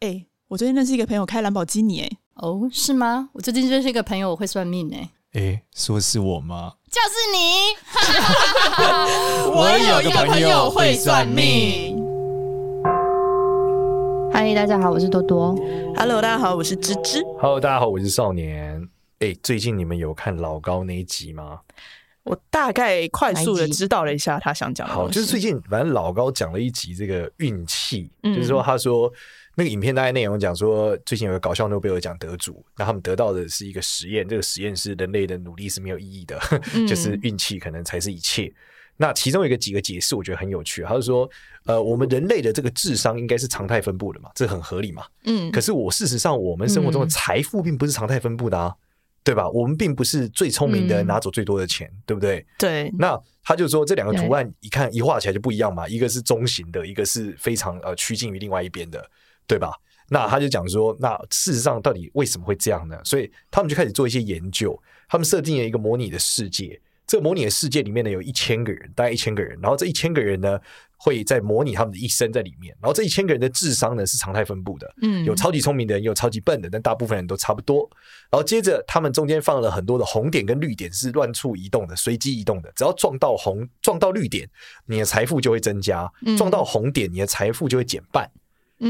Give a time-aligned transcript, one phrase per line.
[0.00, 3.30] 哎、欸，我最近认识一个朋友开兰博基尼，哎，哦，是吗？
[3.32, 6.74] 我最近认识一个朋友，我会算命，哎，哎，说是我吗？
[6.88, 7.74] 就是你，
[9.50, 11.98] 我有一个朋友会算命。
[14.32, 15.52] 嗨，大家好，我是多多。
[15.96, 17.20] Hello，大家好，我是芝芝。
[17.40, 18.88] Hello，大家好，我是少年。
[19.18, 21.58] 哎，最近你们有看老高那一集吗？
[22.22, 24.94] 我大概快速的知道了一下他想讲的。
[24.94, 29.10] 好，就是最近反正老高讲了一集这个运气，嗯、就是说他说
[29.58, 36.38] 那个影片大概内容讲说，最近有个搞笑诺贝尔奖得主，那他们得到的是一个实验，这个实验是人类的努力是没有意义的，
[36.76, 38.52] 嗯、就是运气可能才是一切。
[38.96, 40.84] 那其中有一个几个解释，我觉得很有趣。
[40.84, 41.28] 他就说，
[41.64, 45.04] 呃，我们人类的这个智商应该是常态分布的嘛，这很合理嘛。
[45.24, 48.72] 嗯，可是我事实上，我们生活中的财富并不是常态分布的啊。
[49.24, 49.46] 对吧？
[49.50, 52.46] 我们并不是最聪明的人拿走最多的钱，嗯、对不对？
[52.58, 52.90] 对。
[52.96, 59.04] 那他就说这两个图案一看一画起来就不一样嘛，一个是中型的，一个是非常呃趋近于另外一边的，
[59.48, 59.72] 对吧？
[60.10, 62.98] 那他就讲说，那事实上到底为什么会这样呢？
[63.04, 66.80] 所以他们就开始做一些研究，他们设定了一个模拟的世界。
[67.06, 69.58] 这个模拟的世界里面呢，有一千个人，大概一千个人。
[69.62, 70.60] 然后这一千个人呢，
[70.98, 72.76] 会在模拟他们的一生在里面。
[72.82, 77.88] 然后这一千个人的智商呢，是常态分布的，嗯，有超级聪明的人，有超级笨的，但大部分人都差不多。
[78.30, 82.70] 然后接着他们中间放了很多的红点跟绿点，是乱处移动的，随机移动的。
[82.76, 84.46] 只要撞到红，撞到绿点，
[84.84, 88.24] 你的财富就会增加；撞到红点，你的财富就会减半。
[88.24, 88.40] 嗯，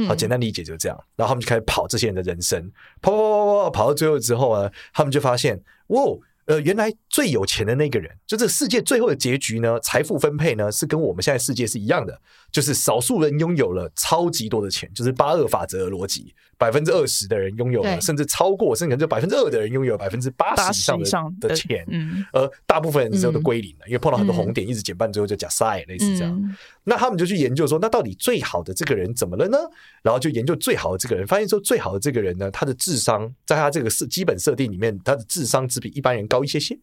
[0.06, 1.04] 好，简单理解就这样。
[1.16, 6.02] 然后他们就开始跑这些人的人生，跑跑跑跑跑，跑到最后之后呢，他们就发现，哇！
[6.46, 12.18] 呃，原来最有钱的那个人，就这个世界最后的结局呢，财富分配呢是跟我们现在世界是一样的，
[12.50, 26.56] 就是少数人拥有了超级多的钱，就是八二法则的逻辑，百分之二十的人拥有了，甚至超过，甚至可能就百分之二的人拥有百分之八十以上的钱，嗯，而大部分人之后都归零了，因为碰到很多红点，一直减半，最后就假赛，类似这样。
[26.84, 29.58] 那他们就去研究说，那到底最好的这个人怎么了呢？
[30.02, 36.78] 然后就研究最好的这个人，发现说最好的这个人呢，他的智商在他这个设基本设定里面，他的智商只比一般人高一些些。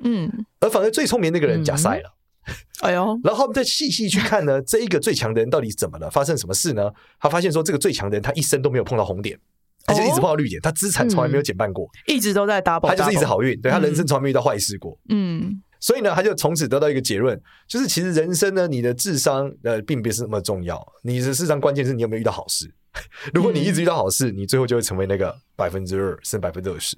[0.00, 2.17] 嗯，而反而最聪明那个人假赛了。
[2.80, 6.10] 哎呦，然后我们再细细去看呢， 这一个最强的人到底怎么了？
[6.10, 6.90] 发生什么事呢？
[7.20, 9.38] 他发现说，这个最强的人他一生都没有碰到红点，
[9.84, 14.98] 他就一直碰到绿点，他资产从来没有减半过，一直都在 double，他就是一直好运，对，他人生从来没遇到坏事过。
[15.08, 15.62] 嗯。
[15.80, 22.68] 所以呢，他就从此得到一个结论，就是其实人生呢，你的智商呃并不是那么重要，你的智商关键是你有没有遇到好事。
[23.32, 26.96] 如果你一直遇到好事，你最后就会成为那个百分之二甚至百分之二十。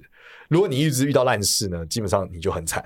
[0.49, 2.83] 如果你一直遇到烂事呢，基本上你就很惨。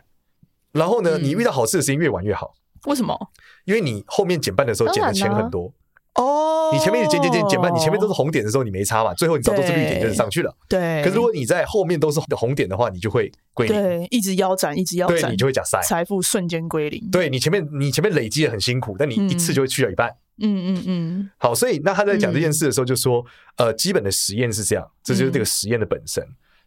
[0.75, 2.53] 然后呢，你遇到好事的时间越晚越好。
[2.85, 3.17] 为什么？
[3.63, 5.73] 因为你后面减半的时候减的钱很多。
[6.15, 10.55] 哦，你前面减减减减半，你前面都是红点的时候你没差嘛，最后你找都是绿点就是上去了。
[10.69, 11.03] 对。
[11.03, 13.75] 可是如果你在后面都是红点的话，你就会归零。
[13.75, 17.09] 对，一直腰斩，一直腰斩，对，你就会假塞，财富瞬间归零。
[17.11, 20.09] 对，你前面你前面累积的很辛苦，但你一次就会去掉一半。
[20.39, 21.29] 嗯嗯嗯。
[21.37, 23.25] 好，所以那他在讲这件事的时候就说，
[23.57, 26.25] 呃，基本的实验是这样，这就是这个实验的本身。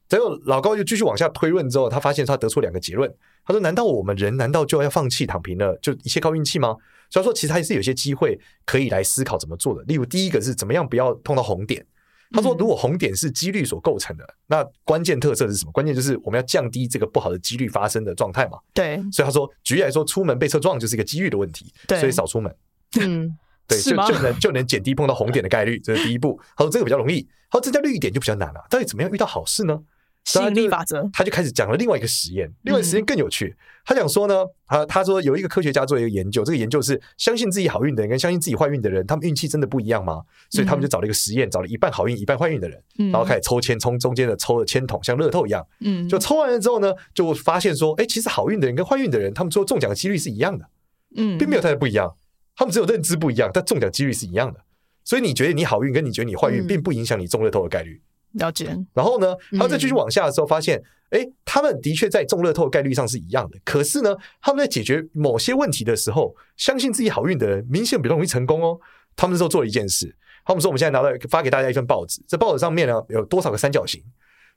[0.09, 3.13] 结果老高就继续往下推论之后，他发现他得出两个结论。
[3.45, 6.77] 他说：“难道我们人难道就要放弃躺平了，就一切靠运气吗？”
[7.11, 9.83] 所以说，其实还是有些机会可以来思考怎么做的。
[9.85, 11.85] 例如，第一个是怎么样不要碰到红点。
[12.31, 15.73] 他说，如果红点是几率所构成的，那关键特色是什么？
[15.73, 18.59] 关键就是我们要降低这个不好的几率发生的状态嘛。
[18.75, 18.97] 对。
[19.11, 22.55] 所以他说，举例来说，出门被车撞就是一个几率的问题，对，所以少出门。
[23.01, 23.35] 嗯，
[23.67, 26.39] 对，就就能就能减低碰到红点的概率，这是第一步。
[26.55, 27.27] 他说这个比较容易。
[27.51, 28.63] 他说增加绿点就比较难了。
[28.69, 29.81] 到底怎么样遇到好事呢？
[30.25, 33.57] 吸引力法则，他就开始讲了另外一个实验，另外一个实验更有趣。
[33.85, 40.23] 他讲说呢，他他说有一个科学家做了一个研究，这个研究是相信自己好运的人跟相信自己坏运的人，他们运气真的不一样吗？
[40.51, 42.79] 所以他们就找了一个实验，找了一半好运一半坏运的人，
[43.11, 50.69] 然后开始抽签，从中间的抽了签筒，像乐透一样，嗯，就抽完了之后呢，就发现说，哎，其实好运的人跟坏运的人，他们说中奖的几率是一样的，
[51.17, 52.15] 嗯，并没有太不一样，
[52.55, 54.61] 他们只有认知不一样，但中奖几率是一样的。
[55.05, 57.99] 所以你觉得你好运，跟你觉得你坏运，并不影响你中乐透的概率。
[58.33, 58.77] 了解。
[58.95, 63.59] 然后呢，他再继续往下的时候，发现，哎、嗯，他们的确在中乐透概率上是一样的。
[63.65, 68.79] 可是呢，他们在解决某些问题的时候，相信自己好运的人，明显比较容易成功哦。
[69.17, 74.03] 他们那时候做了一件事，他们说，我们现在拿到发给大家一份报纸，这报纸上面呢有多少个三角形？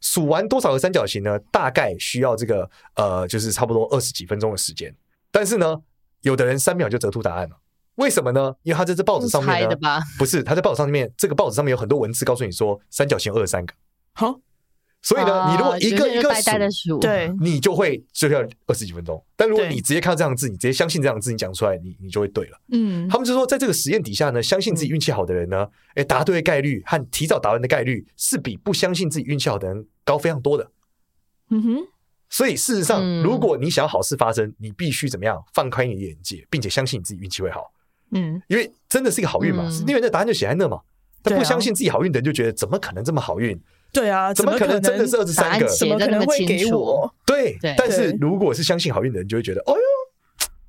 [0.02, 1.38] 数完多少个三角形呢？
[1.52, 4.92] 大概需要这个呃，就是差不多二十几分钟的时间。
[5.32, 5.80] 但是呢，
[6.22, 7.61] 有的人三秒就得出答案了。
[7.96, 8.54] 为什么呢？
[8.64, 9.76] 因为他在这报纸上面呢，
[10.18, 13.74] 不是他在报纸上面，这个报纸上面有很多文字告诉你说三角形二十三个。
[14.14, 14.40] 好，
[15.02, 16.34] 所以呢，你如果一个一个
[16.72, 19.24] 数，对，你就会就要二十几分钟。
[19.36, 22.58] 但如果你直接看到这样字，你直接相信这样字，你讲出来，你你就会对了。
[22.72, 30.72] 嗯，他们就说，在这个实验底下呢，相信自己运气好的人呢，哎，答对的概率和提早答完的概率是比不相信自己运气好的人高非常多的。
[31.50, 31.78] 嗯哼，
[32.30, 35.44] 所以事实上，如果你想要好事发生，你必须怎么样？
[35.54, 37.72] 放开你的眼界，并且相信你自己运气会好。
[38.12, 40.80] 嗯，因为真的是一个好运嘛，嗯、因为那答案就写在那嘛。
[41.24, 43.56] 他不相信自己好运的人就觉得怎么可能这么好运？
[43.94, 45.68] 对啊，怎么可能真的是二十三个？
[45.68, 47.14] 怎么可能会给我？
[47.26, 49.80] 对，但是如果是相信好运的人，就会觉得，哎呦，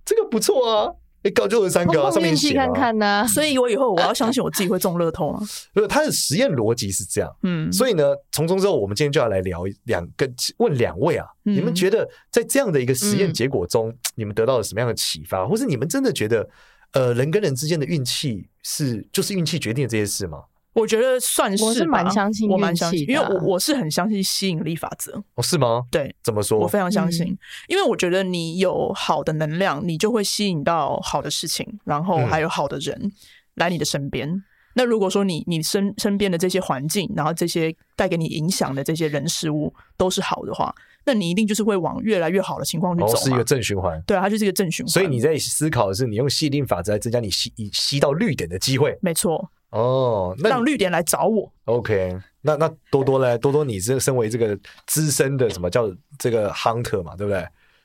[0.05, 0.93] 这个不错啊。
[1.23, 3.25] 哎，搞就二三个，上面写看看呢。
[3.29, 5.39] 所以我以后我要相信我自己会中乐透啊。
[5.73, 7.33] 不是，他的实验逻辑是这样。
[7.45, 10.29] 嗯，所以呢，从中之后，我们今天就要来聊两个，
[10.59, 16.47] 问两位啊，你们觉得在这样的一个实验结果中，你们得到了什么样的启发，或是你们真的觉得，
[16.93, 20.45] 呃，人跟人之间的运气是就是运气决定这些事吗？
[20.75, 25.23] 我觉得算是，我是蛮相信，我蛮相信，因为我我是很相信吸引力法则。
[25.35, 25.85] 哦，是吗？
[25.91, 26.59] 对，怎么说？
[26.59, 27.37] 我非常相信，
[27.69, 33.13] 因为我觉得你有好的能量，你就会吸引到好的事情，然后还有好的人
[33.57, 34.43] 来你的身边。
[34.75, 44.01] 那如果说你你身身边的这些环境，然后这些带给你影响的这些人事物都是好的话，那你一定就是会往越来越好的情况去走，是一个正循环。
[44.07, 44.91] 对啊，它就是一个正循环。
[44.91, 48.99] 所以你在思考的是，你用吸引力法则来增加你吸吸到绿点的机会。
[49.01, 49.51] 没错。
[49.71, 51.51] 哦，那让绿点来找我。
[51.65, 53.39] OK，那那多多呢？
[53.39, 57.43] 多多，你这身为这个资深的什么叫这个 hunter 嘛，对不对？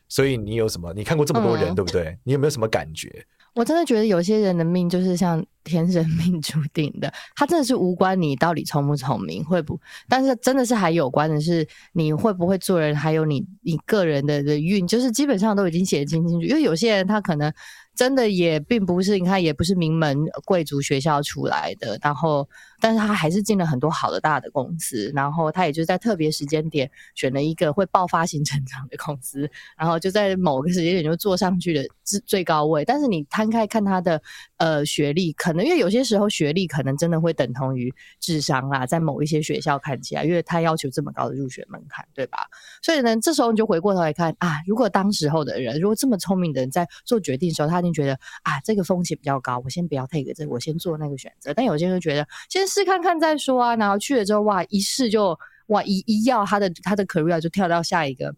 [0.10, 0.94] 所以你有什么？
[0.94, 2.18] 你看过这么多人，嗯、对不对？
[2.24, 3.26] 你有没有什么感觉？
[3.56, 9.80] 我真的觉得有些人的命就是像天生命 注定的，他真的是无关你到底聪不聪明，会不？
[10.10, 16.48] 但是真的是还有关的是你会不会做人，还有你你个人的的运，就是基本上都已经写得清清楚。
[16.48, 17.54] 因为有些人他可能。
[17.98, 20.16] 真的也并不是，你看也不是名门
[20.46, 22.48] 贵族学校出来的，然后，
[22.80, 32.86] 但是他还是进了很多好的大的公司，然后他也就在特别时间点选了一个会爆发性成长的公司，然后就在某个时间点就坐上去了最最高位。
[32.86, 34.22] 但是你摊开看他的
[34.58, 42.48] 呃学历，可能因为有些时候学历可能真的会等同于智商啦，在某一些学校看起来，因为他要求这么高的入学门槛，对吧？
[42.82, 47.98] 所以呢，这时候你就回过头来看啊，如果当时候的人，如果这么聪明的人在做决定的时候，他已经。
[47.98, 48.14] 觉得
[48.44, 51.52] 啊，这个风险比较高，我先不要 take 这，我先做那个选择。
[51.52, 55.38] 但有些人觉得先试看看再说啊，然后去了之后，哇，一试就
[55.68, 58.36] 哇一一要他的他的 career 就跳到下一个。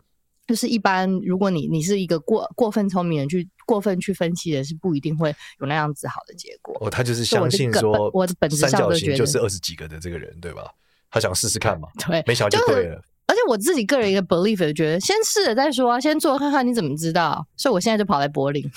[0.47, 5.29] 就是一般，如果你你是一个过过分聪明人，去过分去分析的，是不一定会
[5.59, 6.75] 有那样子好的结果。
[6.81, 10.63] 哦，他就是相信说，我的本质上都觉得就是二十几个的这个人，对吧？
[11.11, 12.99] 他想试试看嘛， 对，没想到就对了。
[13.27, 17.45] 而且我自己个人一个 belief 就觉得，先试了再说啊，先做看看，你怎么知道？
[17.55, 18.67] 所以我现在就跑来柏林，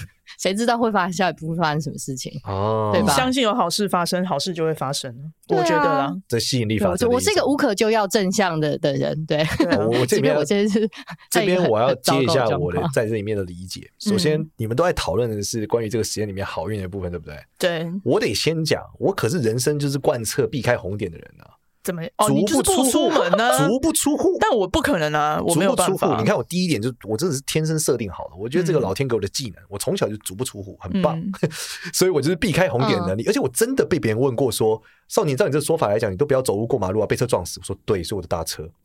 [0.43, 2.33] 谁知道会发生下一步会发生什么事情？
[2.43, 3.15] 哦，对吧？
[3.15, 5.15] 相信有好事发生，好事就会发生。
[5.49, 7.09] 我觉得啦，这吸引力法则。
[7.09, 9.47] 我是一个无可救药正向的的人，对。
[9.89, 10.91] 我这边，我这是
[11.31, 13.89] 这边我要接一下我的在这里面的理解。
[14.01, 17.37] 首先，你们都在讨论的是关于这个实验里面好运的部分，对不对？
[17.57, 17.87] 对。
[18.03, 21.62] 我得先讲，我可是人生就是贯彻避开红点的人啊。
[21.83, 22.03] 怎么？
[22.17, 23.59] 哦，你就是不出门呢？
[23.67, 24.37] 足不出户。
[24.41, 26.17] 但我不可能啊，我没有办法。
[26.19, 28.35] 你看，我第一点就是我真的是天生设定好的。
[28.39, 31.21] 我觉得这个老天给我的技能，我从小就足不出户，很棒。
[31.93, 33.25] 所以我就是避开红点能力。
[33.27, 38.69] 而且我真的被别人问过说：“少年，照你这个说法来讲，你都不要走路过马路啊，被车撞死。”我说：“对，是我的大车。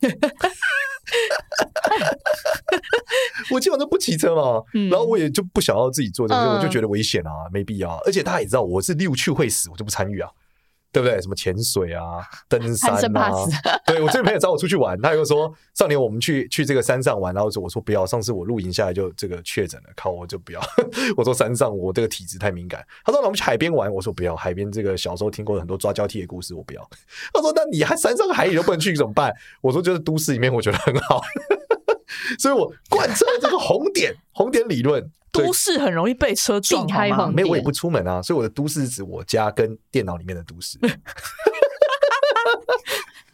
[3.50, 4.60] 我基本上都不骑车嘛，
[4.90, 7.96] 然后我也就不想要自己做这个，我就觉得危险啊，没必要。
[8.04, 10.28] 而且大家也知道，我是六去会死，我就不参与啊。
[10.98, 11.22] 对不对？
[11.22, 12.02] 什么潜水啊、
[12.50, 13.32] 登山啊？
[13.86, 20.60] 对，我这个朋友找我出去玩，他又说：“少年，我们去去这个山上玩。”然后说：“我说不要。”上次我露营下来就这个确诊了，靠，我就不要。
[21.16, 22.84] 我说山上我这个体质太敏感。
[23.04, 26.90] 他说：“那我们去海边玩。”我说：“不要，海边这个小时候听过很多抓交替的故事，我不要。”
[27.32, 31.20] 他说：“那你还山上海里都不能去怎么办？”我说：“就是都市里面，我觉得很好。”
[32.38, 35.08] 所以，我贯彻这个红点红点理论。
[35.32, 37.30] 都市很容易被车撞开吗？
[37.32, 38.20] 没有，我也不出门啊。
[38.22, 40.78] 所以我的都市是指我家跟电脑里面的都市，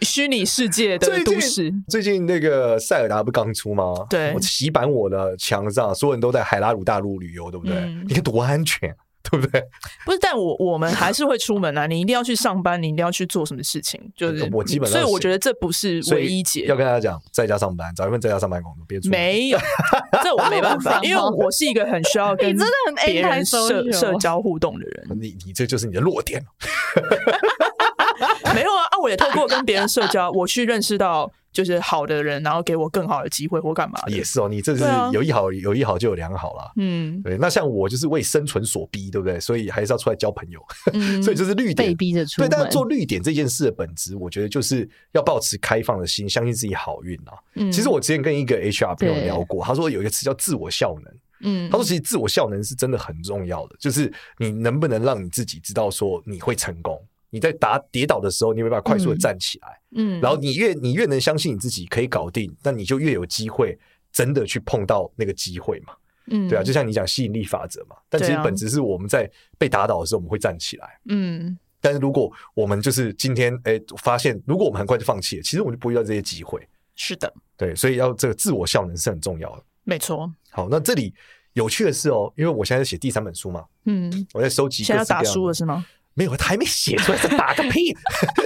[0.01, 1.73] 虚拟世界的都市。
[1.89, 3.95] 最近那个塞尔达不刚出吗？
[4.11, 7.77] 对，我洗版我的墙上，所有人都在海拉鲁大陆旅游，对不对？
[7.77, 8.95] 嗯、你看多安全。
[9.35, 9.61] 对不对？
[10.05, 11.87] 不是，但我我们还是会出门啊！
[11.87, 14.01] 你一定要去上班，你一定要去做什么事情？
[14.15, 16.67] 就是我基本上，所以我觉得这不是唯一解。
[16.67, 19.19] 要跟大家讲，在家上班，找一份在家上班工作，别出门。
[19.19, 19.59] 没有，
[20.23, 22.57] 这我没办法，因为我是一个很需要跟
[23.05, 25.19] 别人社社交互动的人。
[25.21, 26.45] 你你这就是你的弱点。
[28.55, 31.33] 没有啊，啊，我也透过跟别人社交，我去认识到。
[31.55, 34.01] 就是好的人，然后给我更好的机会或干嘛？
[34.09, 36.73] 也是哦，你这是有一好，有一好就有两好了。
[36.77, 37.39] 嗯，对。
[37.39, 39.39] 那像我就是为生存所逼，对不对？
[39.39, 40.61] 所以还是要出来交朋友。
[40.93, 42.51] 嗯，所以就是绿点被逼着出门。
[42.51, 47.33] 对，但是做绿点这件事的本质，我觉得就是要保持开放的心，相信自己好运啊。
[47.55, 51.15] 嗯，其实我之前跟一个 HR 朋友聊过，他说有一个词叫自我效能。
[51.47, 57.01] 嗯，他说其实自我效能是真的很重要的，就是你能不能让你自己知道说你会成功。
[57.35, 63.77] 你在打跌倒的时候，你没办法快速的站起来，嗯，然后你越你越能相信你自己可以搞定，那你就越有机会
[64.13, 65.95] 真的去碰到那个机会嘛，
[66.29, 76.65] 嗯，对啊，就像你讲吸引力法则嘛，但其实本质是我们在被打倒的时候，我们会站起来，嗯，但是如果我们就是今天哎发现，如果我们很快就放弃了，其实我们就不会遇到这些机会。
[76.97, 79.65] 是的，对，所以要这个自我效能是很重要的。
[79.83, 80.33] 没错。
[80.51, 81.13] 好，那这里
[81.55, 84.85] 有趣的是哦，因为我现在在写第三本书嘛，嗯，我在收集。
[84.85, 85.85] 现在要打书了是吗？
[86.15, 87.95] 没有，他还没写出来， 再打个屁！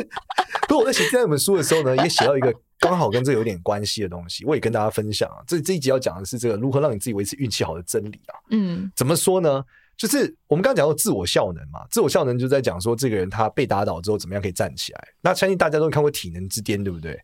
[0.68, 5.36] 不过我在写第三本书的时候呢，也写到一个刚好跟这有点关系的东西，我也跟大家分享啊。
[5.46, 8.34] 这这一集要讲的是这个如何让你自己维持运气好的真理啊。
[8.50, 9.62] 嗯，怎么说呢？
[9.96, 15.08] 就是我们刚刚讲到自我效能嘛，自我效能就在讲说这个人他被打倒之后怎么样可以站起来。
[15.20, 17.18] 那相信大家都看过《体能之巅》，对不对？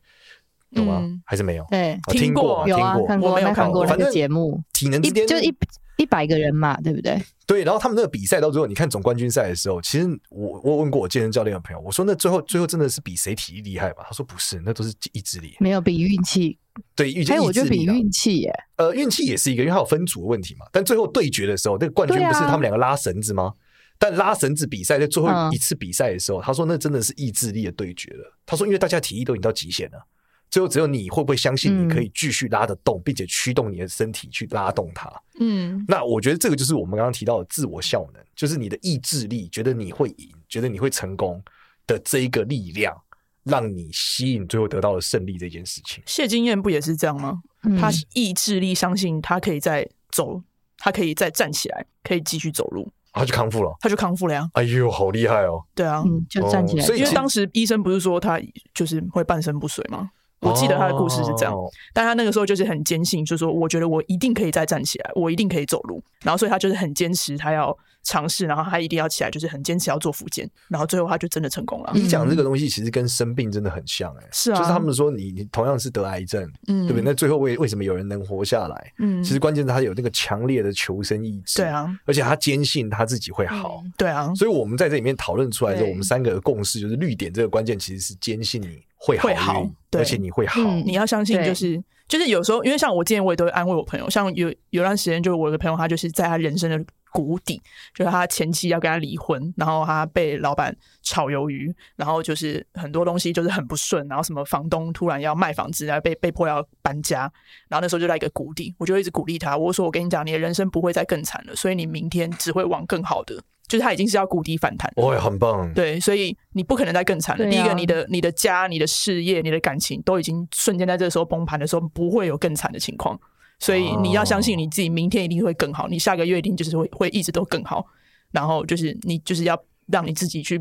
[0.70, 0.98] 有吗？
[1.00, 1.64] 嗯、还是没有？
[1.70, 5.54] 对，听过，有啊，看过，我没有看过那个节目，《体能之巅》就一
[5.96, 7.20] 一百个人嘛，对不对？
[7.46, 14.04] 对，然后他们那个比赛到最后，你看总冠军赛的时候，其实我我问过我健身教练的朋友，我说那最后最后真的是比谁体力厉害吧？
[14.06, 16.58] 他说不是，那都是意志力，没有比运气。
[16.96, 20.66] 对，运气，还有我觉得比运气耶，呃，运气也是一个，因为它有分组的问题嘛。
[20.72, 23.44] 但最后对决的时候，那个冠军不是他们两个拉绳子吗？
[23.44, 23.54] 啊、
[23.98, 28.36] 但拉绳子比赛在最后一次比赛的时候，嗯、他说那真的是意志力的对决了。
[28.44, 30.04] 他说，因为大家体力都已经到极限了，
[30.54, 35.12] 最后只有你会不会相信你可以继续拉得动，嗯、并且驱动你的身体去拉动它。
[35.40, 41.42] 嗯，那我觉得这个就是我们刚刚提到的自我效能，就是你的意志力，觉得你会赢，觉得你会成功
[41.88, 42.96] 的这一个力量。
[43.42, 47.42] 让你吸引最后得到了胜利这件事情，谢金燕不也是这样吗？
[47.64, 50.40] 嗯、他意志力相信他可以再走，
[50.78, 54.48] 他可以再站起来，可以继续走路，他就康复了，他就康复了呀！
[54.54, 55.62] 哎呦，好厉害哦！
[55.74, 56.82] 对啊，嗯、就站起来。
[56.82, 58.40] 所以因为当时医生不是说他
[58.72, 60.10] 就是会半身不遂吗？
[60.44, 66.02] 我记得他的故事是这样，哦、但他那个时候就是很坚信，就是说我觉得我一定可以再站起来，我一定可以走路。
[66.22, 70.48] 然后所以他就是很坚持，他要尝试，然后他一定要起来，就是很坚持要做复健。
[70.68, 71.90] 然后最后他就真的成功了。
[71.94, 77.02] 你讲这个东西其实跟生病真的很像哎、欸，是啊，就是他们说你你同样是得癌症，嗯，对不对？
[77.02, 78.92] 那最后为为什么有人能活下来？
[78.98, 84.32] 嗯，其实关键是他有那个强烈的求生意志，对啊，而且他坚信他自己会好，嗯、对啊。
[84.34, 88.82] 所以我们在这里面讨论出来之后，我们三个的共识就是绿点这个关键其实是坚信你。
[88.96, 96.82] 会好，会好，而且你会好，嗯、你要相信，就是就是有时候，因为像我之前我也都会安慰我朋友，像有有段时间，就是我有个朋友，他就是在他人生的
[97.14, 97.62] 谷底，
[97.94, 107.20] 就是他前妻要跟他离婚，然后他被老板炒鱿鱼，然后就是很多东西就是很不顺，然后什么房东突然要卖房子，然后被被迫要搬家，
[107.68, 113.40] 然后那时候就在一个谷底，我就一直鼓励他，我说我跟你讲，你的人生不会再更惨了，所以你明天只会往更好的。
[113.66, 115.72] 就是他已经是要谷底反弹，哦，很棒。
[115.72, 117.46] 对，所以你不可能再更惨了。
[117.46, 123.18] 啊、第一个，你的你的家、你的事业、你的感情都已经瞬间在这个时候崩盘的时候，不会有更惨的情况。
[123.64, 125.88] 所以你要相信你自己，明天一定会更好。
[125.88, 127.86] 你下个月一定就是会会一直都更好。
[128.30, 130.60] 然后就是你就是要让你自己去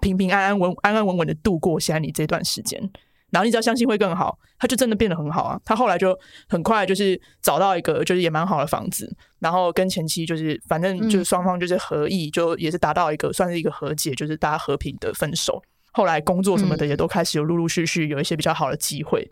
[0.00, 2.80] 平平安安稳安安稳稳的度过现在你这段时间。
[3.30, 5.60] 然后你只要相信会更好，他就真的变得很好啊！
[5.64, 15.62] 他后来就很快就是找到一个就是也蛮好的房子，然后跟前妻就是反正就是双方就是合意，嗯、就也是达到一个算是一个和解，就是大家和平的分手。
[15.92, 19.30] 后来工作什么的也都开始有陆陆续续有一些比较好的机会，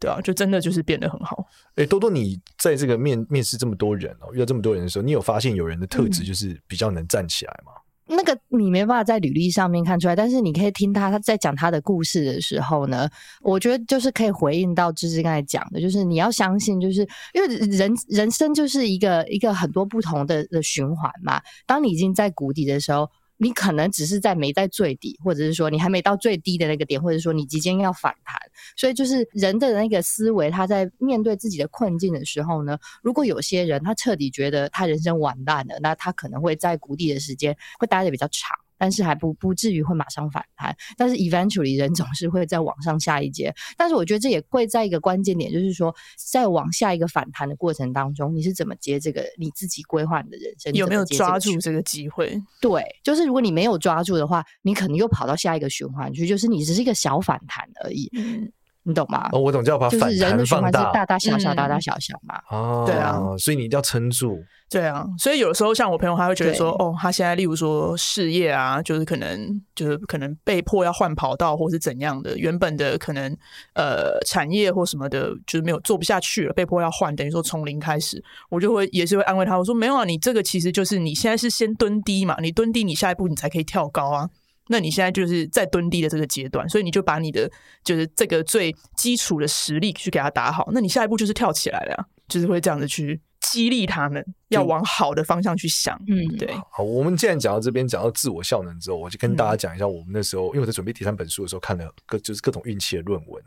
[0.00, 1.46] 对啊，就真的就是变得很好。
[1.76, 7.72] 哎，多多，你在这个面面试这么多人哦，遇到这么多人的时候，你有发现有人的特质就是比较能站起来吗？
[7.76, 7.80] 嗯
[8.12, 13.08] 那个你没办法在履历上面看出来，但是你可以听他他在讲他的故事的时候呢，
[13.40, 21.40] 我觉得就是可以回应到芝芝刚才讲的，就是你要相信，就是因为人人生就是一个一个很多不同的的循环嘛。
[21.66, 23.08] 当你已经在谷底的时候。
[23.42, 28.38] 你可能只是在没在最底，或者是说你还没到最低的那个点，或者说你即将要反弹。
[28.76, 38.54] 所以就是人的那个思维，他在面对自己的困境的时候呢，如果有些人他彻底觉得他人生完蛋了，那他可能会在谷底的时间会待的比较长。
[38.80, 43.54] 但是还不不至于会马上反弹，但是 eventually 人总是会再往上下一阶。
[43.76, 50.72] 但是我觉得这也会在一个关键点，就是说在往下一个反弹的过程当中，你是怎么接这个你自己规划你的人生？
[50.72, 52.42] 有没有抓住这个机会？
[52.58, 58.08] 对，就是如果你没有抓住的话，你可能又跑到下一个循环去，就是你只是一个小反弹而已。
[58.16, 58.50] 嗯。
[58.90, 59.28] 你懂吗？
[59.32, 62.38] 哦，我懂，就要把反弹放大，大大小小，大大小小嘛。
[62.50, 64.38] 哦，对啊，所以你一定要撑住。
[64.68, 73.36] 对啊，所以有的时候像我朋友，他会觉得说，哦，他现在例如说事业啊，就是可能就是可能被迫要换跑道，或是怎样的，原本的可能
[73.74, 78.22] 呃产业或什么的，就是没有做不下去了，被迫要换，等于说从零开始。
[78.48, 84.28] 我就会也是会安慰他，我说没有啊，你这个其实就是你现在是先蹲低嘛，你蹲低，你下一步你才可以跳高啊。
[84.72, 87.50] 那你现在就是在蹲低的这个阶段，所以你就把你的
[87.82, 96.00] 就是这个最基础的实力去给他打好，那你下一步就是跳起来了呀，就是会这样子去激励他们要往好的方向去想。
[96.06, 96.48] 嗯，对。
[96.70, 103.42] 好，我们既然讲到这边，讲到自我效能之后，我就跟大家讲一下，我们那时候、嗯、因为我在准备第三本书的时候，看了各就是各种运气的论文，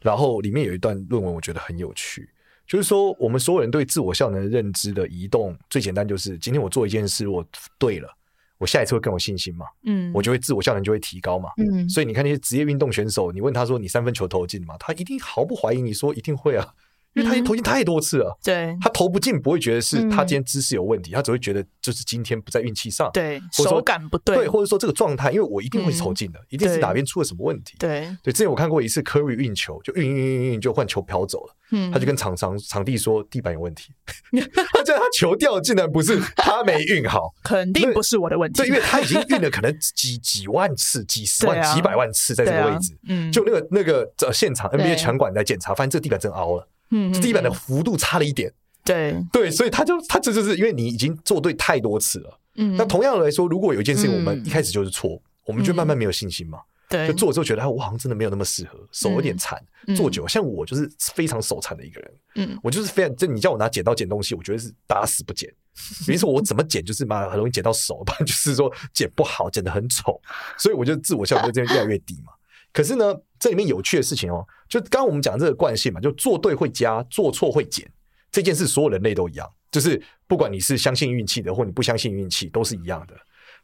[0.00, 2.30] 然后里面有一段论文我觉得很有趣，
[2.64, 7.44] 就是说我们所有人对自我效能的认知的移动，最简单就是今天我做一件事，我
[7.76, 8.16] 对了。
[8.60, 14.76] 我下一次会更有信心嘛，嗯，我就会自我效能就会提高嘛，嗯，所以你看那些职业运动选手，你问他说你三分球投进嘛？
[14.78, 16.74] 他一定毫不怀疑你说一定会啊。
[17.14, 28.32] 因为他已经投进太多次了，对，他投不进不会觉得是他今天姿势有问题，他只会觉得就是今天不在运气上，对，手感不对，对，或者说这个状态，因为我一定会投进的，一定是哪边出了什么问题，对，对。
[28.32, 33.92] 之前我看过一次 Curry 运球，就运运运运就换球飘走了，嗯，他就跟场场场地说地板有问题，
[34.72, 46.68] 他叫他球掉竟然不是他没运好， 肯定不是我的问题，对，因为他已经运了可能几几万次、几十万、几百万次在这个位置，嗯，就那个那个呃现场 NBA 场馆在检查，发现这个地板真凹了。
[46.90, 48.52] 嗯，地板的幅度差了一点，
[48.84, 52.40] 对对，所以他就他这就是因为你已经做对太多次了。
[52.56, 56.58] 嗯，那同样的来说，如果有一件事情我们一开始就是错，我们就慢慢没有信心嘛。
[56.88, 59.56] 对，就做了之后觉得哎，我好像真的没有那么适合，手有点残，
[59.96, 62.12] 做久，像我就是非常手残的一个人。
[62.34, 65.48] 嗯，我就是非常，就你叫我拿剪刀剪东西，我觉得是打死不剪。
[66.04, 70.20] 比如说我怎么剪，就是嘛，很容易剪到手，不然就是说剪不好，剪得很丑，
[70.58, 72.32] 所以我就自我效能就这样越来越低嘛。
[72.72, 77.86] 可是呢，这里面有趣的事情哦，就刚刚我们讲这个惯性嘛，就做对会加，做错会减，
[78.30, 83.14] 这件事所有人类都一样，就是不管你是相信运气的，或你不相信运气，都是一样的。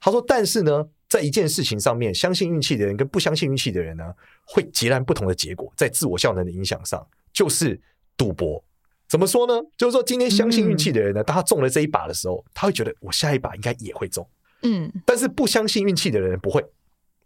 [0.00, 4.12] 他说，但是呢，在一件事情上面，相信运气的人跟不相信运气的人呢，
[4.44, 7.80] 会截然不同的结果，在自我效能的影响上，就是
[8.16, 8.62] 赌博。
[9.08, 9.54] 怎么说呢？
[9.76, 14.28] 就是说，今天相信运气的人呢，当他中了这一把的时候，他会觉得我下一把应该也会中，
[14.62, 16.64] 嗯，但是不相信运气的人不会。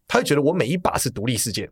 [0.07, 1.71] 他会觉得我每一把是独立事件，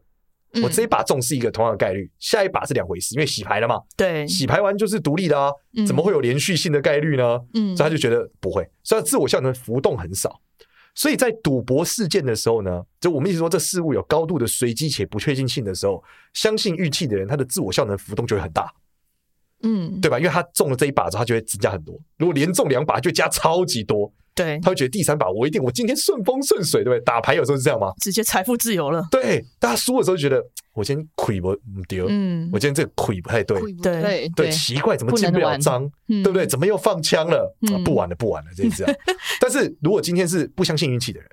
[0.55, 3.81] 嗯、我这一把中是一个同样的概率，下一把是两回事，因为洗牌了嘛。
[3.97, 7.39] 对，洗牌完就是独立的啊，嗯、怎么会有连续性的概率呢？
[7.55, 10.41] 嗯，所以他就觉得不会，所以他自我效能浮动很少。
[10.95, 16.03] 所以在赌博事件的时候呢，就我们一直说这事物有高度的随机且不确定性的时候，
[16.33, 18.73] 相信运气的人，他的自我效能浮动就会很大。
[19.63, 20.19] 嗯，对吧？
[20.19, 21.97] 因为他中了这一把之后，他就会增加很多。
[22.17, 24.13] 如果连中两把，就加超级多。
[24.39, 27.01] 对，他会觉得第三把我一定，我今天顺风顺水，对不对？
[27.05, 27.93] 打牌有时候是这样吗？
[28.01, 29.05] 直接财富自由了。
[29.11, 30.41] 对，大家输的时候觉得
[30.75, 31.55] 我今天亏不
[31.89, 36.47] 丢，嗯，我今天这个亏不太对，对对，奇怪，怎么进不了章，对不对？
[36.47, 37.53] 怎么又放枪了？
[37.85, 38.97] 不玩了，不玩了，这样。
[39.41, 41.29] 但是如果今天是不相信运气的人，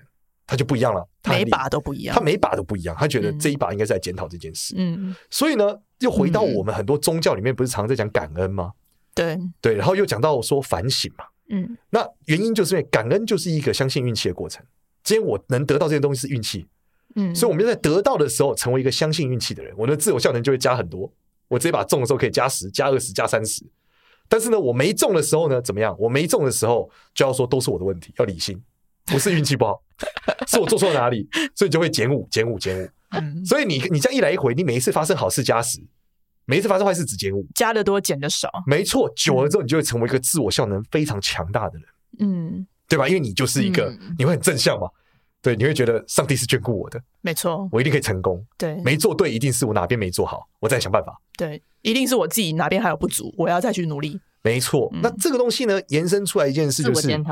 [0.47, 4.73] 他就不一样了，每把都不一样，他每把都不一样，他觉得这一把应该是在检讨这件事。
[4.77, 8.71] 嗯，所以呢，又回到我们很多宗教里面，不是常常在讲感恩吗？
[9.13, 11.25] 对对，然后又讲到说反省嘛。
[11.49, 14.63] 嗯，那原因就是因为感恩就是一个相信运气的过程。
[15.03, 16.65] 今天我能得到这些东西是运气，
[17.15, 21.11] 嗯，所以我们就在得到的时候成为一个相信运气的人，我的自我效能就会加很多。
[21.47, 23.63] 我这把中的时候可以加十、加二十、加三十，
[24.27, 25.95] 但是呢，我没中的时候呢，怎么样？
[25.99, 28.59] 我没中的时候就要说都是我的问题，要理性，
[29.05, 29.79] 不是运气不好，
[30.49, 32.89] 是我做错哪里，所以就会减五、减五、减五。
[33.11, 35.79] 嗯，所以你你这样一来一回，你每一次发生好事加十。
[36.45, 39.11] 每一次发生坏事只减五，加的多减的少，没错。
[39.15, 41.87] 久了之后，你就会成为一个自我效能非常强大的人，
[42.19, 43.07] 嗯，对吧？
[43.07, 44.87] 因为你就是一个，你会很正向嘛，
[45.41, 48.45] 对，你会觉得上帝是眷顾我的，没错，我一定可以成功。
[48.57, 51.19] 对，没做对，一定是我哪边没做好，我再想办法。
[51.37, 54.19] 对，一定是我自己哪边还有不足，我要再去努力。
[54.43, 54.89] 没错。
[55.01, 57.23] 那这个东西呢，延伸出来一件事就是，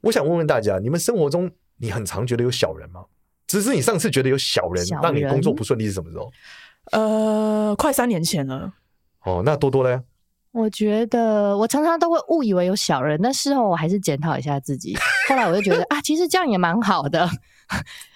[0.00, 3.04] 我想问问大家，你们生活中你很常觉得有小人吗？
[3.46, 6.32] 只是你上次觉得有小人让你工作不顺利是什么时候？
[6.92, 8.72] 呃，快三年前了。
[9.24, 10.02] 哦，那多多呢？
[10.52, 14.96] 我觉得我常常都会误以为有小人，但事后我还是检讨一下自己。
[15.28, 17.28] 后来我就觉得 啊，其实这样也蛮好的。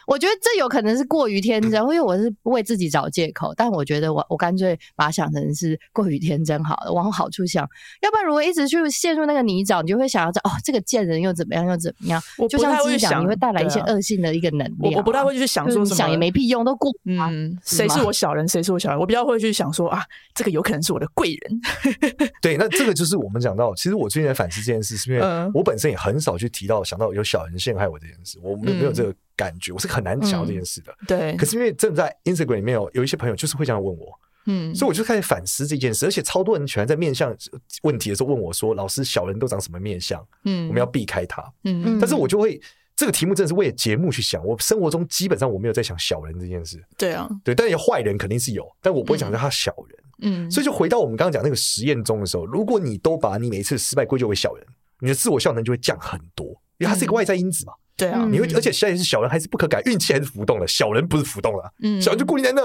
[0.08, 3.52] 我觉得这有可能是过于天真，因为我是为自己找借口。
[3.54, 7.62] 但我觉得我我干脆把它想成是过于天真好了，往好处想。
[8.00, 12.18] 要不然如果一直去陷入那个泥沼，你就会想要找哦，这个贱人又怎么样又怎么样？
[12.38, 14.94] 我就像自己讲，你会带来一些恶性的一个能量。
[14.94, 16.90] 我不太会去想说什么，想也没屁用，都过。
[17.04, 18.98] 嗯，谁是我小人，谁是我小人？
[18.98, 20.02] 我比较会去想说啊，
[20.34, 21.60] 这个有可能是我的贵人。
[22.40, 29.14] 对，那这个就是我们讲到，其实我最近在反思这件事，是因为我本身也很少去提到想到有小人陷害我这件事，我没有没有这个。
[29.38, 31.36] 感觉我是很难想到这件事的，嗯、对。
[31.36, 37.36] 可是因为正在 Instagram 里面有有一些朋友就是会这样问我，嗯，所以我就开始反思这件事，而且超多人喜欢在面相
[37.82, 40.24] 问题的时候问我说：“老师，小人都长什么面相？
[40.44, 42.60] 嗯，我们要避开他。”嗯，但是我就会
[42.96, 46.82] 这个题目真的是为了节目去想，我生活中基本上我没有在想小人这件事。
[46.96, 49.98] 对啊，对，但是坏人肯定是有，但我不会讲叫他小人。
[50.20, 54.66] 嗯，所以就回到我们刚刚讲那个实验中的时候，如果你都把你每一次失败归咎为小人，
[55.00, 56.46] 你的自我效能就会降很多，
[56.78, 57.72] 因为它是一个外在因子嘛。
[57.98, 62.62] 对啊，你会，而且现在是小人还是不可改，运气还是浮动的，小人不是浮动了，嗯，小人就固定在那，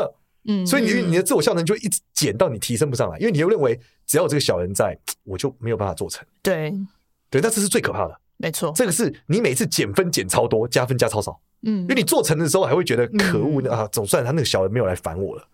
[0.47, 6.71] 嗯，所以你你的自我效能就一直减到你提升不上来，因为你又认为只要有这个小人在，我就没有办法做成，对，
[7.31, 15.47] 对，那这是最可怕的，没错，这个是你每次减分减超多，加分加超少，嗯，因为你做成的时候还会觉得可恶啊，总算他那个小人没有来烦我了，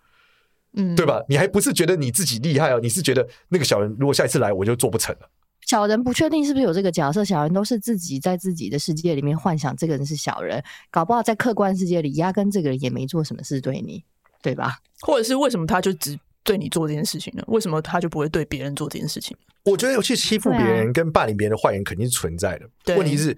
[0.74, 1.22] 嗯，对吧？
[1.26, 5.30] 你还不是觉得你自己厉害哦，你是觉得那个小人如果下一次来我就做不成了。
[5.66, 14.04] 小人不确定是不是有这个角色，小人都是自己在自己的世界里面幻想这个人是小人，搞不好在客观世界里压根这个人也没做什么事对你，
[14.42, 14.78] 对吧？
[15.00, 17.44] 或者是为什么他就只对你做这件事情呢？
[17.46, 19.36] 为什么他就不会对别人做这件事情？
[19.64, 23.36] 我觉得有去欺负别人跟霸凌别人的坏人肯定是存在的，对问题是。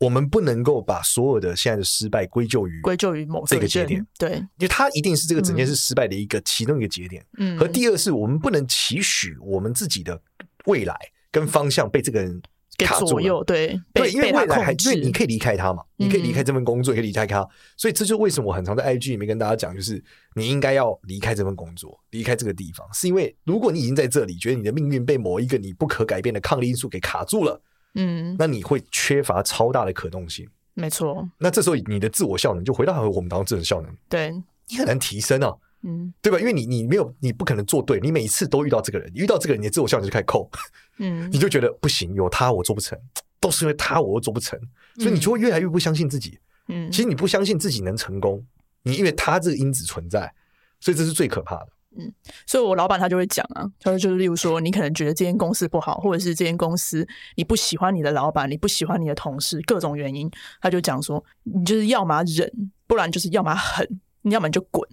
[0.00, 7.22] 我们不能够把所有的现在的失败归咎于归咎于某这个节点，对，因为它一定是这个整件事失败的一个其中一个节点。
[7.36, 10.18] 嗯，和第二是我们不能期许我们自己的
[10.64, 10.96] 未来
[11.32, 12.40] 跟方向被这个人
[12.78, 20.02] 卡住左右，对对，因为未来还因为你可以离开他嘛，你可以离开这份工作，也可以离开他，所以这就是为什么我很常在 IG 里面跟大家讲，就是
[20.34, 27.60] 你应该要离开这份工作，离开这个地方，是因为如果你已经在这里，觉得你的命运被某一个你不可改变的抗力因素给卡住了，
[27.96, 30.48] 嗯，那你会缺乏超大的可动性。
[30.72, 34.30] 没错，那这时候你的自我效能就回到我们当中自我效能，对，
[34.68, 36.38] 你很难提升啊，嗯，对吧？
[36.38, 40.50] 因为你你没有你不可能做对，你每一次都遇到这个人，遇到这个人，你的自我效能就开始扣，
[40.98, 42.98] 嗯， 你就觉得不行，有他我做不成，
[43.40, 44.58] 都是因为他我又做不成，
[44.96, 46.38] 所以你就会越来越不相信自己，
[46.68, 48.44] 嗯，其实你不相信自己能成功，
[48.82, 50.32] 你因为他这个因子存在，
[50.80, 51.68] 所以这是最可怕的。
[51.98, 52.12] 嗯，
[52.46, 62.48] 所以我老板他就会讲啊，他说就是例如说，你可能觉得这间公司不好，或者是这间公司你不喜欢你的老板，你不喜欢你的同事，各种原因，他就讲说，你就是要么忍，
[62.86, 64.88] 不然就是要么狠，你要么就滚。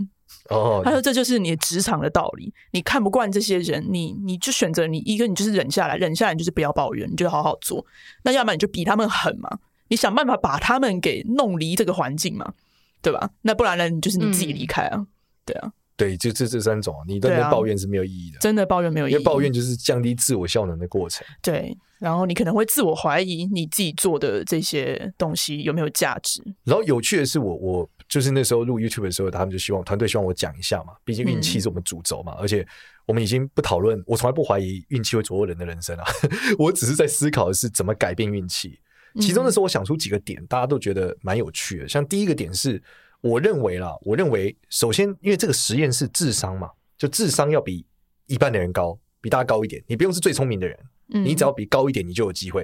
[0.50, 7.86] 哦，他说这就是你的职场的道理，你看不惯这些人，你你就选择你一个，你就是忍下来，忍下来你就是不要抱怨，你就好好做。
[8.24, 9.50] 那要不然你就比他们狠嘛，
[9.90, 12.54] 你想办法把他们给弄离这个环境嘛，
[13.02, 13.30] 对吧？
[13.42, 15.08] 那不然呢，你就是你自己离开啊，嗯、
[15.46, 15.72] 对啊。
[15.98, 21.26] 对，就这这三种你都在抱怨是没有意义的，真的抱怨没有意义，因为抱怨就是降低自我效能的过程。
[21.42, 26.40] 对，然后你可能会自我怀疑你自己做的这些东西有没有价值。
[26.64, 32.64] 然后有趣的是我，我我就是那时候录 YouTube 的时候，他们就希望团队希望我讲一下嘛，毕竟运气是我们主轴嘛，嗯、而且
[33.08, 36.06] 我们已经不讨论，我从来不怀疑运气会左右人的人生啊，
[36.60, 38.80] 我只是在思考的是怎么改变运气。
[39.20, 42.80] 其中的时候，我想出几个点，大家都觉得蛮有趣的，像第一个点是。
[43.22, 47.86] 我认为啦，我认为首先，因为这个实验是智商嘛，就智商要比
[48.28, 49.84] 一般的人高，比大家高一点。
[49.88, 50.78] 你不用是最聪明的人，
[51.08, 52.64] 你只要比高一点，你就有机会。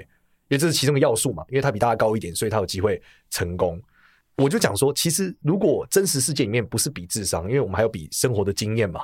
[0.49, 3.81] 因为这是其中的要素嘛，因为他比大家高一点，所以他有机会成功。
[4.35, 9.01] 我就讲说，其实如果真实世界里面不是比智商，因为我们还有比生活的经验嘛，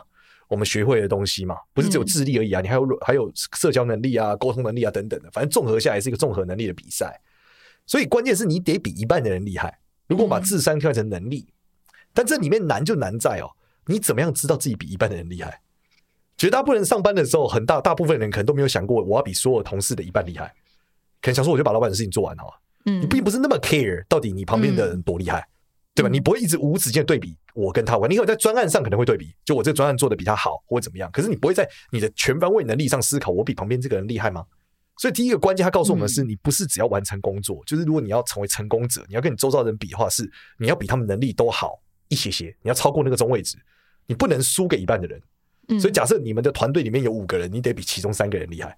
[0.48, 7.20] 我们学会的东西嘛，不是只有智力而已啊，你还有还有社交能力啊、沟通能力啊等等的，反正综合下来是一个综合能力的比赛。
[7.88, 9.80] 所以关键是你得比一半的人厉害。
[10.10, 13.50] 如果把智商看成能力，嗯、但这里面难就难在哦，
[13.86, 15.62] 你怎么样知道自己比一般的人厉害？
[16.36, 20.48] 绝大部分人上班的时候，很大大部分人可能都没有想过我要比所有同事的一半厉害，
[21.22, 22.54] 可能想说我就把老板的事情做完好了。
[22.86, 25.48] 嗯，你并不是那么 care 到底你旁边的人多厉害，嗯、
[25.96, 26.10] 对吧？
[26.10, 34.46] 你不会一直无止境的对比我跟他玩，你可能在专案上可能会对比，就我这个专案做的比他好或者怎么样，可是你不会在你的全方位能力上思考我比旁边这个人厉害吗？
[35.00, 43.58] 所以第一个关键，他告诉我们的是，你不是只要完成工作，嗯、就是如果你要成为成功者，你要跟你周遭人比的话，是你要比他们能力都好一些些，你要超过那个中位值，
[44.08, 45.22] 你不能输给一半的人。
[45.70, 48.78] 嗯、所以假设你们的团队里面有五个人，你得比其中三个人厉害，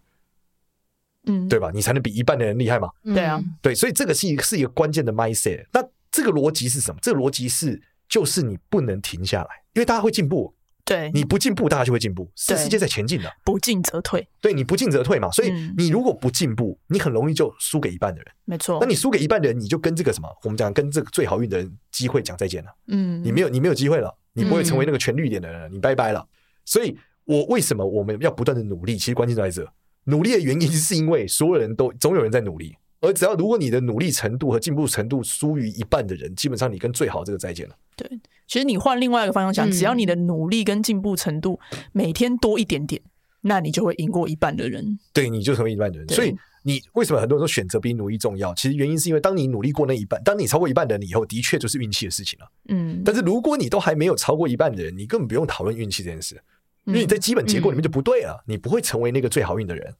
[1.26, 1.72] 嗯，对吧？
[1.74, 2.88] 你才能比一半的人厉害嘛？
[3.04, 5.66] 对啊，对，所以这个是一个是一个关键的 mindset。
[5.74, 7.00] 那这个逻辑是什么？
[7.02, 10.54] 这个逻辑是就是你不能停下来，因为大家会进步。
[10.84, 12.30] 对，你不进步，大家就会进步。
[12.36, 14.28] 是世界在前进的，不进则退。
[14.39, 15.30] 对，你不进则退嘛。
[15.32, 18.28] 所以你如果不进步，你很容易就输给一半的人。
[18.46, 18.78] 没错。
[18.82, 22.70] 那你输给一半的人，你就跟这个什么，我们讲跟这个最好运的人机会讲再见了。
[22.88, 26.28] 嗯，你没有，你没有机会了，你不会成为那个全绿点的人，你拜拜了。
[26.65, 28.98] 所以，我为什么我们要不断的努力？
[28.98, 29.67] 其实关键在这，
[30.06, 37.76] 努力的原因是因为所有人都总有人在努力，而只要如果你的努力程度和进步程度输于一半的人，基本上你跟最好这个再见了。
[37.96, 38.08] 对。
[38.48, 41.60] 其实你换另外一个方向想，只要你的努力跟进步程度
[41.94, 43.02] 每天多一点点，
[43.42, 45.00] 那你就会赢过一半的人。
[45.14, 46.08] 对，你就成为一半的人。
[46.10, 48.54] 所以你为什么很多人都选择比努力重要？
[48.54, 52.52] 其实原因是因为当你努力过那一半，当你超过一半的人以后，的确就是运气的事情了。
[52.68, 53.02] 嗯。
[53.06, 56.36] 但是如果你都还没有超过一半的人，你根本不用讨论运气这件事，
[56.84, 59.96] 因为你在基本结构里面就不对了，你不会成为那个最好运的人。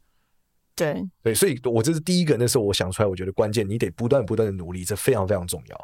[0.76, 5.76] 对对，所以我这是第一个，那时候我想出来，我觉得关键，你得不断不断的努力，这非常非常重要。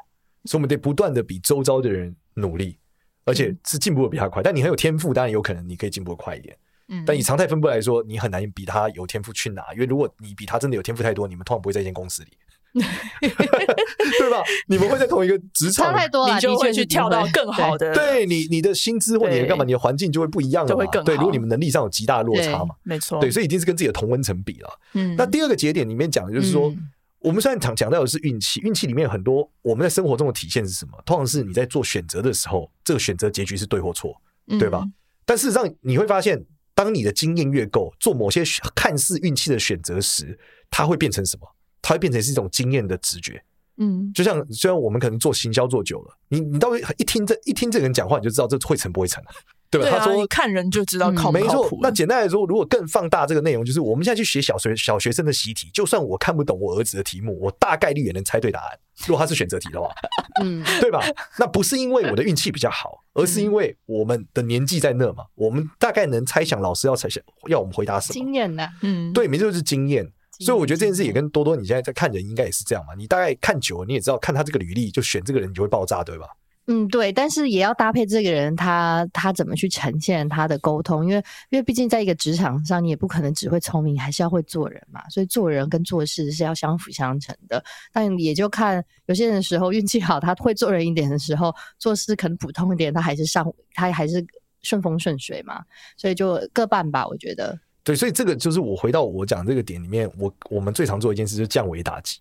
[0.45, 2.80] 所以我们得不断的比周遭的人努力，
[3.26, 4.41] 而且是进步的比他快。
[4.41, 6.58] 但你很有天赋，当然有可能你可以进步的快一点。
[6.88, 9.73] 嗯，但以常态分布来说，你很难比他有天赋去哪。
[9.73, 12.32] 因为如果你比他真的有天赋太多，你们通常不会在一间公司里，
[13.19, 14.43] 对吧？
[14.67, 17.93] 你们会在同一个职场，差太多了，你就会去跳到更好的。
[17.93, 21.05] 对你，你的薪资或你的干嘛，你的环境就会不一样了，就会更好。
[21.05, 23.19] 对，如果你们能力上有极大的落差嘛，没错。
[23.19, 24.69] 对，所以一定是跟自己的同温层比了。
[24.93, 26.73] 嗯，那第二个节点里面讲的就是说。
[27.19, 30.91] 我们虽然讲讲到的是运气，运气里面有很多我们在生活中的体现是什么？
[31.03, 34.15] 通常是你在做选择的时候，这个选择结局是对或错，
[34.59, 34.83] 对吧？
[34.85, 34.93] 嗯、
[35.25, 38.43] 但事实上你会发现，当你的经验越够，做某些
[38.75, 40.37] 看似运气的选择时，
[40.69, 41.47] 它会变成什么？
[41.88, 43.41] 它会变成是一种经验的直觉。
[43.78, 49.23] 嗯，就像虽然我们可能做行销做久了，你你到底一听这一听这个人讲话，你就知道这会成不会成。
[49.69, 49.89] 对吧？
[49.89, 51.80] 对啊、他说：“看人就知道靠不靠谱。”没错。
[51.82, 58.80] 那简单来说，如果更放大这个内容，就是我们现在去写小学小学生的习题，就算我看不懂我儿子的题目，我大概率也能猜对答案。
[59.06, 59.89] 如果他是选择题的话，
[60.41, 61.02] 嗯， 对吧？
[61.38, 68.13] 那不是因为我的运气比较好，而是因为我们的年纪在那嘛，我们大概能猜想老师要猜想要我们回答什么。
[68.13, 68.65] 经验呢？
[68.84, 70.10] 嗯，对，没错，就是经验。
[70.39, 72.93] 所以我觉得这件事也跟多多你现在在看人应该也是这样嘛。
[72.95, 76.28] 你大概看久了，你也知道看他这个履历就选这个人，你就会爆炸，对吧？
[76.69, 85.02] 嗯，对，但是也要搭配这个人他他怎么去呈现他的沟通，因为因为毕竟在一个职场上，你也不可能只会聪明，还是要会做人嘛。
[85.08, 87.63] 所以做人跟做事是要相辅相成的。
[87.93, 94.21] 但也就看有些人的时候运气好，他会做人一点的时候，做事可能普通一点，他还是上他还是
[94.62, 95.63] 顺风顺水嘛。
[95.95, 97.58] 所以就各半吧，我觉得。
[97.88, 102.19] 对，所以这个就是我回到我讲这个点里面，我我们最常做一件事就是降维打击。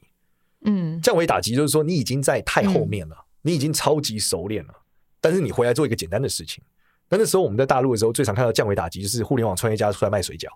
[0.65, 3.17] 嗯，降维打击就是说你已经在太后面了。
[3.19, 4.75] 嗯你已经超级熟练了，
[5.21, 6.65] 但是你回来做一个简单的事情。
[7.09, 10.49] 那那时候我们在大陆的时候，最常看到降维打击就是互联网创业家出来卖水饺。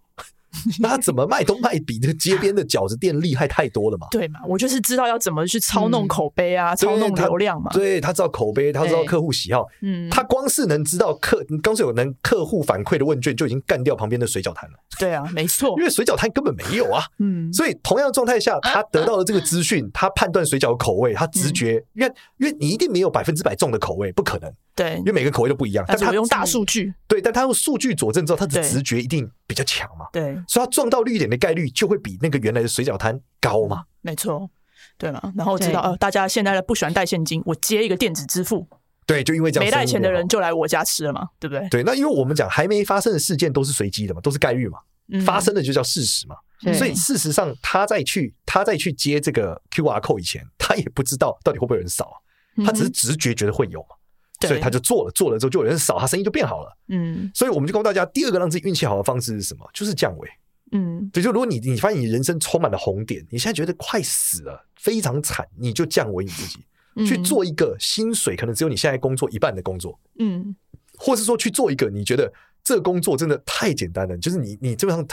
[0.80, 4.06] 那他怎么卖都卖比这街边的饺子店厉害太多了嘛？
[4.10, 4.40] 对嘛？
[4.48, 7.70] 我就是知道要怎么去操弄口碑啊，嗯、操弄流量嘛。
[7.72, 9.66] 对，他知道口碑，他知道客户喜好。
[9.82, 14.76] 嗯，他光是能知道客，光是有能客户反馈的问卷，就已经干掉旁边的水饺摊了。
[14.98, 17.04] 对啊，没错，因为水饺摊根本没有啊。
[17.18, 24.52] 嗯，所以同样状态下，他得到了这个资讯，他判断水饺的口味，他直觉，嗯、因为因为你一定没有百分之百中的口味，不可能。
[24.74, 25.84] 对，因为每个口味都不一样。
[25.86, 30.06] 但是他用大数据，对，但他用数据佐证之后，他的直觉一定比较强嘛。
[30.12, 33.82] 对，所以他撞到绿点的概率就会比那个原来的水饺摊高嘛。
[34.00, 34.48] 没错，
[34.96, 35.20] 对嘛。
[35.34, 38.64] 然后知道，呃，大家现在的不喜欢带现金，我接一个电子支付。
[39.06, 41.68] 对，就因为这样，没带钱的人就来我家吃了嘛，对不对？
[41.68, 44.78] 对，那因为我们讲还没发生的事件都是随机的嘛，都是概率嘛。
[45.12, 46.36] 嗯，发生的就叫事实嘛。
[46.74, 52.22] 所以事实上，他在去他在去接这个 QR code 以前，他也不知道到底会不会有人扫，
[52.64, 53.96] 他只是直觉觉得会有嘛。
[54.40, 56.76] 所以他就做了，做了之后就有人扫，他生意就变好了。
[56.88, 59.68] 嗯，所以我们就告诉大家，第二个让自己运气好的方式是什么？
[59.74, 60.28] 就是降维。
[60.72, 66.64] 嗯，对，就如果你你发现你人生充满了红点，你现在觉得快死了，非常惨，你就降维你自己，
[67.04, 69.98] 去做一个薪水可能只有你现在工作一半的工作。
[70.18, 70.54] 嗯，
[70.96, 75.04] 或是说去做一个你觉得这个工作真的太简单了，就是你你基本上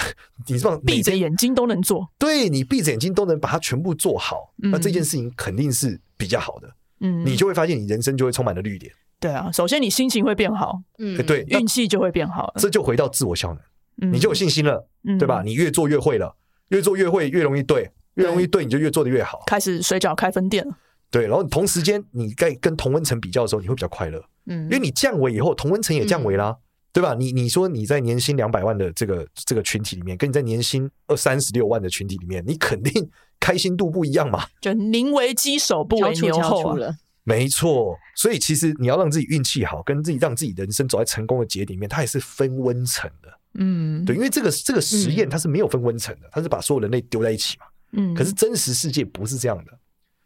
[0.46, 6.72] 你这样 闭着眼睛都能做，对，你闭着眼睛都能把它全部做好，那这件事情肯定是比较好的。
[7.00, 8.92] 嗯，你就会发现你人生就会充满了绿点。
[9.20, 13.56] 对啊，首先你心情会变好，嗯，对，运气就会变好了，这就回到自我效
[14.00, 15.18] 能，你就有信心了，嗯。
[15.18, 15.42] 对吧？
[15.44, 16.36] 你越做越会了，
[16.70, 19.42] 越做越会，越容易对，越容易对，你就越做的越好。
[19.48, 20.78] 开始水饺开分店了，
[21.10, 26.56] 对，然后同时间你在跟同温层比较的时候，你会比较快乐，嗯，因为你降维以后，同温层也降维啦，
[26.94, 27.16] 对吧？
[27.16, 36.98] 你你说你在年薪两百万的这个这个群体里面，跟你在年薪二三十六万的群体里面，你肯定开心度不一样嘛，就宁为鸡首不为牛后了。
[37.28, 43.38] 没错，所以其实你要让自己运气好，跟自己让自己人生走在成功的节点里面，它也是分温层的。
[43.56, 47.66] 嗯，对，因为这个这个实验它是没有分温层的，它是把所有人类丢在一起嘛。
[47.92, 49.78] 嗯，可是真实世界不是这样的。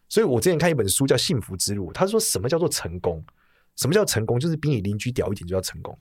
[0.07, 3.23] 所以我之前看一本书叫《幸福之路》，他说什么叫做成功？
[3.77, 4.39] 什么叫成功？
[4.39, 5.97] 就是比你邻居屌一点就叫成功。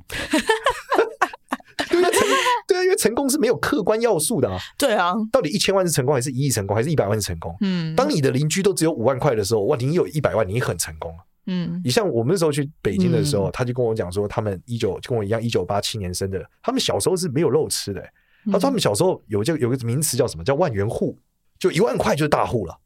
[2.90, 4.58] 因为成功是没有客观要素的啊。
[4.76, 7.56] 对啊，到底一千万是成功，还是一亿成功，还是一百万是成功？
[7.60, 11.16] 嗯，当你的邻居都只有五万块的时候，哇，你有一百万，你很成功。
[11.46, 18.02] 嗯，你像我们那时候去北京的时候，他就跟我讲说，他们一九跟我一样，一九八七年生的，他们小时候是没有肉吃的。
[18.46, 20.42] 他说他们小时候有这有个名词叫什么？
[20.42, 21.16] 叫万元户，
[21.58, 22.78] 就一万块就是大户了。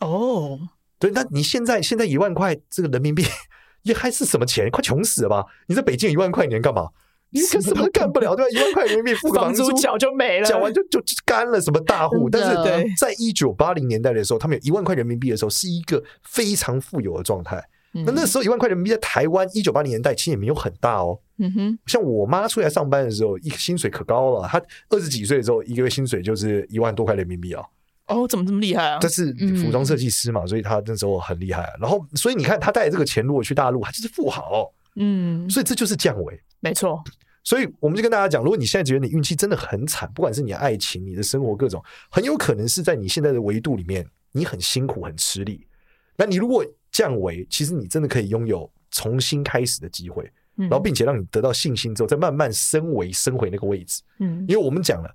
[0.00, 0.58] 哦，
[0.98, 3.24] 对，那你现在现在一万块这个人民币
[3.82, 4.70] 也还是什么钱？
[4.70, 5.44] 快穷死了吧？
[5.66, 6.88] 你在北京一万块，你能干嘛？
[7.30, 8.50] 你可什么都干不了， 对吧？
[8.50, 11.60] 一万块人民币付个房租，缴就没了，缴完就就干了。
[11.60, 12.28] 什么大户？
[12.30, 17.62] 但是在一九八零年代的时候，他们有一万块人民币的时候，是一个非常富有的状态。
[17.92, 21.18] 那那时候一万块人民币在台湾一九八零年代其实也没有很大哦。
[21.38, 24.46] 嗯哼，像我妈出来上班的时候，一薪水可高了。
[24.46, 27.64] 她二十几岁的时候，一个月薪水就是一万多块人民币啊。
[28.06, 28.98] 哦，怎么这么厉害啊？
[29.00, 31.68] 这是服装设计师嘛，所以她那时候很厉害。
[31.80, 34.70] 然后，所以你看，她带着这个钱如果去大陆，她就是富豪。
[34.96, 37.02] 嗯，所以这就是降维，没错。
[37.44, 45.66] 所以我们就跟大家讲，如果你现在觉得你运气真的很惨，不管是你的爱情、你的生活各种，很有可能是在你现在的维度里面，你很辛苦、很吃力。
[46.14, 54.02] 那你如果降维，其实你真的可以拥有重新开始的机会，然后并且让你得到信心之后，再慢慢升维、升回那个位置。
[54.18, 55.10] 嗯，因为我们讲了，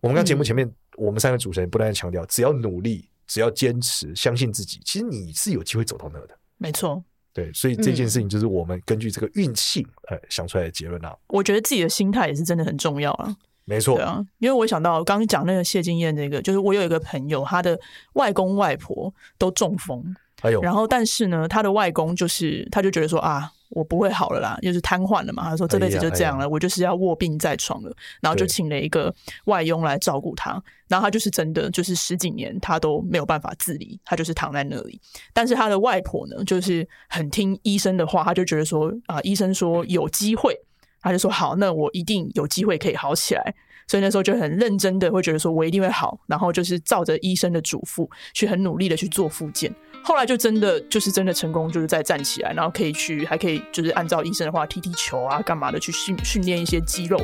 [0.00, 6.36] 我们刚节目前面，我们三个主持人不断强调，只要努力，只要坚持，相信自己，其实你是有机会走到那的。
[6.56, 7.04] 没错。
[7.36, 11.14] 对，所以这件事情就是我们根据这个运气呃想出来的结论啊。
[11.26, 13.36] 我觉得自己的心态也是真的很重要啊。
[13.66, 13.96] 没错。
[13.96, 17.78] 对啊，因为我想到刚刚讲那个谢金燕，那个就是我有一个朋友，他的
[18.14, 20.02] 外公外婆都中风，
[20.40, 23.52] 哎呦，然后但是呢，他的外公就是他就觉得说啊。
[23.70, 25.44] 我不会好了啦，就是瘫痪了嘛。
[25.44, 27.94] 他说这辈子就这样了，哎哎、我就是要卧病在床了。
[28.20, 29.14] 然后就请了一个
[29.46, 30.62] 外佣来照顾他。
[30.88, 35.00] 然后他就是真的，就是十几年他都没有办法自理，他就是躺在那里。
[35.32, 40.56] 但是他的外婆呢，就是很听医生的话，他就觉得说啊、呃，医生说有机会，
[41.00, 43.54] 他就说好，那我一定有机会可以好起来。
[43.88, 49.72] 所以那时候就很认真的会觉得说我一定会好，然后就是照着医生的嘱咐去很努力的去做复健。
[50.06, 57.18] 后来就真的就是真的成功，就是再站起来，然后可以去，还可以就是按照医生的话踢踢球啊，干嘛的去训训练一些肌肉，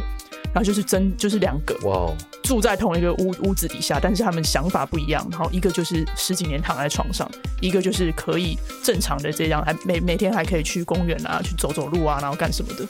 [0.47, 12.85] 然后就是真就是两个哇，住在同一个屋屋子底下，但是他们想法不一样，然后一个就是十几年躺在床上，一个就是可以正常的这样，还每每天还可以去公园啊，去走走路啊，然后干什么的，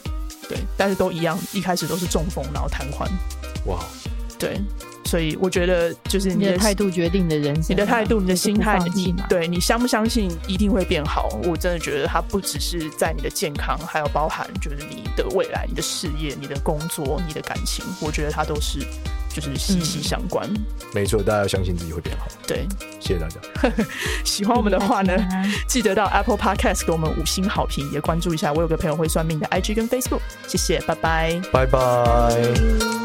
[0.49, 3.07] 对，但是都一样，一开始都是中风，然后瘫痪，
[3.67, 3.85] 哇，
[4.39, 4.59] 对。
[5.13, 11.29] 所以我觉得，就是你的态度决定你的人生，你的态度、你的心态，你对你相不相信一定会变好？
[11.43, 18.79] 我真的觉得它不只是在你的健康，还有包含就是你的未来、你的事业、你的工作、你的感情，我觉得它都是
[19.29, 20.49] 就是息息相关。
[20.51, 22.25] 嗯、没错，大家要相信自己会变好。
[22.47, 22.67] 对，
[22.99, 23.39] 谢谢大家。
[24.25, 25.15] 喜欢我们的话呢，
[25.69, 30.21] 记得到 Apple Podcast 给我们五星好评，也关注一下我有个朋友会算命的 IG 跟 Facebook。
[30.47, 33.02] 谢谢，拜拜，拜拜。